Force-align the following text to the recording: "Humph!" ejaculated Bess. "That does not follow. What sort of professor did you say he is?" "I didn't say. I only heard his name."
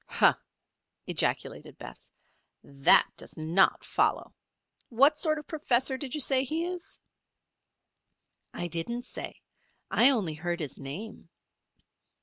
"Humph!" 0.07 0.39
ejaculated 1.05 1.77
Bess. 1.77 2.11
"That 2.63 3.07
does 3.17 3.37
not 3.37 3.83
follow. 3.83 4.33
What 4.89 5.15
sort 5.15 5.37
of 5.37 5.45
professor 5.45 5.95
did 5.95 6.15
you 6.15 6.19
say 6.19 6.43
he 6.43 6.65
is?" 6.65 6.99
"I 8.51 8.65
didn't 8.65 9.03
say. 9.05 9.43
I 9.91 10.09
only 10.09 10.33
heard 10.33 10.59
his 10.59 10.79
name." 10.79 11.29